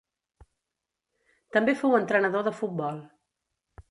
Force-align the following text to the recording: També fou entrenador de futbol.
També 1.57 1.77
fou 1.83 1.93
entrenador 1.99 2.47
de 2.47 2.57
futbol. 2.61 2.99